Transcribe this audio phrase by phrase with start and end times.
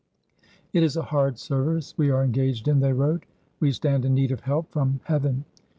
[0.73, 3.27] "It is a hard service we are engaged in," they wrote;
[3.59, 5.45] "we stand in need of help from Heaven."